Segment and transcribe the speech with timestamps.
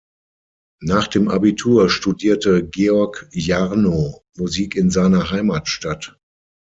[0.81, 6.17] Nach dem Abitur studierte Georg Jarno Musik in seiner Heimatstadt.